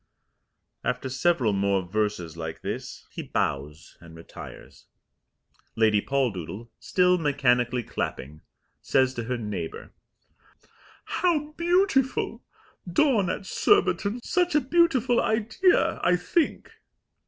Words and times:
After 0.83 1.09
several 1.09 1.53
more 1.53 1.83
verses 1.83 2.35
like 2.35 2.63
this 2.63 3.05
he 3.11 3.21
bows 3.21 3.99
and 4.01 4.15
retires. 4.15 4.87
Lady 5.75 6.01
Poldoodle, 6.01 6.69
still 6.79 7.19
mechanically 7.19 7.83
clapping, 7.83 8.41
says 8.81 9.13
to 9.13 9.25
her 9.25 9.37
neighbour: 9.37 9.93
"How 11.05 11.51
beautiful! 11.51 12.43
Dawn 12.91 13.29
at 13.29 13.45
Surbiton! 13.45 14.21
Such 14.23 14.55
a 14.55 14.61
beautiful 14.61 15.21
idea, 15.21 15.99
I 16.03 16.15
think." 16.15 16.71